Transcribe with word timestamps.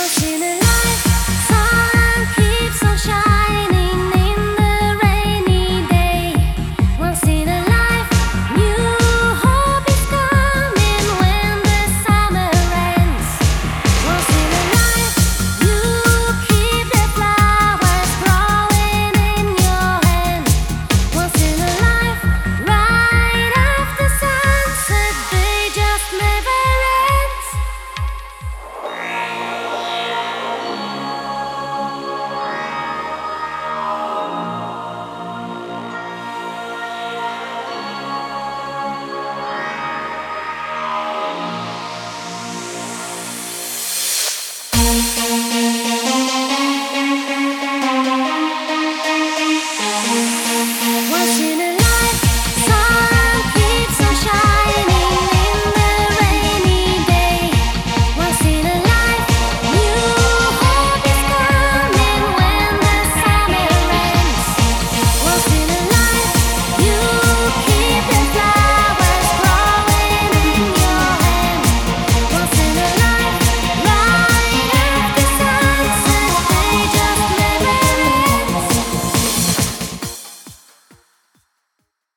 당신을 0.00 0.69